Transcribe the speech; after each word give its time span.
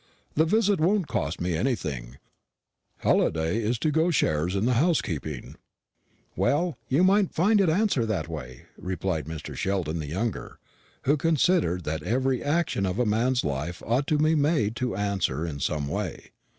The 0.33 0.45
visit 0.45 0.79
won't 0.79 1.05
cost 1.07 1.39
me 1.39 1.55
anything 1.55 2.17
Halliday 3.01 3.61
is 3.61 3.77
to 3.77 3.91
go 3.91 4.09
shares 4.09 4.55
in 4.55 4.65
the 4.65 4.73
housekeeping." 4.81 5.57
"Well, 6.35 6.75
you 6.89 7.03
may 7.03 7.25
find 7.25 7.61
it 7.61 7.69
answer 7.69 8.03
that 8.07 8.27
way," 8.27 8.63
replied 8.79 9.27
Mr. 9.27 9.55
Sheldon 9.55 9.99
the 9.99 10.07
younger, 10.07 10.57
who 11.03 11.17
considered 11.17 11.83
that 11.83 12.01
every 12.01 12.43
action 12.43 12.87
of 12.87 12.97
a 12.97 13.05
man's 13.05 13.43
life 13.43 13.83
ought 13.85 14.07
to 14.07 14.17
be 14.17 14.33
made 14.33 14.75
to 14.77 14.95
"answer" 14.95 15.45
in 15.45 15.59
some 15.59 15.87
way. 15.87 16.31